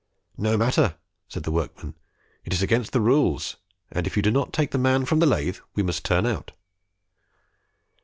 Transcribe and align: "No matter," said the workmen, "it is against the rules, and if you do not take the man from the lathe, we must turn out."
"No 0.39 0.57
matter," 0.57 0.95
said 1.27 1.43
the 1.43 1.51
workmen, 1.51 1.93
"it 2.43 2.53
is 2.53 2.63
against 2.63 2.91
the 2.91 2.99
rules, 3.01 3.57
and 3.91 4.07
if 4.07 4.17
you 4.17 4.23
do 4.23 4.31
not 4.31 4.51
take 4.51 4.71
the 4.71 4.79
man 4.79 5.05
from 5.05 5.19
the 5.19 5.27
lathe, 5.27 5.59
we 5.75 5.83
must 5.83 6.03
turn 6.03 6.25
out." 6.25 6.53